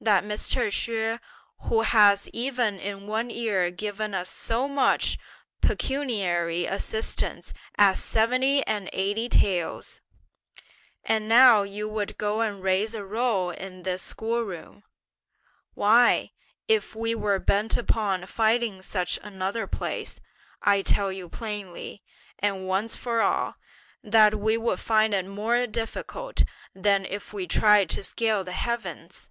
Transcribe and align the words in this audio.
that 0.00 0.24
Mr. 0.24 0.66
Hsüeh, 0.66 1.20
who 1.68 1.82
has 1.82 2.28
even 2.32 2.80
in 2.80 3.06
one 3.06 3.30
year 3.30 3.70
given 3.70 4.14
us 4.14 4.28
so 4.28 4.66
much 4.66 5.16
pecuniary 5.60 6.66
assistance 6.66 7.54
as 7.78 8.02
seventy 8.02 8.66
and 8.66 8.90
eighty 8.92 9.28
taels! 9.28 10.00
And 11.04 11.28
now 11.28 11.62
you 11.62 11.88
would 11.88 12.18
go 12.18 12.40
and 12.40 12.64
raise 12.64 12.96
a 12.96 13.04
row 13.04 13.50
in 13.50 13.84
this 13.84 14.02
school 14.02 14.42
room! 14.42 14.82
why, 15.74 16.32
if 16.66 16.96
we 16.96 17.14
were 17.14 17.38
bent 17.38 17.76
upon 17.76 18.26
finding 18.26 18.82
such 18.82 19.20
another 19.22 19.68
place, 19.68 20.18
I 20.62 20.82
tell 20.82 21.12
you 21.12 21.28
plainly, 21.28 22.02
and 22.40 22.66
once 22.66 22.96
for 22.96 23.20
all, 23.22 23.54
that 24.02 24.34
we 24.36 24.56
would 24.56 24.80
find 24.80 25.14
it 25.14 25.26
more 25.28 25.64
difficult 25.68 26.42
than 26.74 27.04
if 27.04 27.32
we 27.32 27.46
tried 27.46 27.88
to 27.90 28.02
scale 28.02 28.42
the 28.42 28.50
heavens! 28.50 29.30